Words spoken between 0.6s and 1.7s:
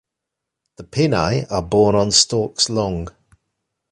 The pinnae are